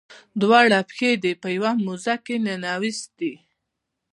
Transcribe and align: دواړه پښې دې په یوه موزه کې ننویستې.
دواړه 0.41 0.79
پښې 0.89 1.11
دې 1.23 1.33
په 1.41 1.47
یوه 1.55 1.71
موزه 1.85 2.15
کې 2.25 2.35
ننویستې. 2.45 3.33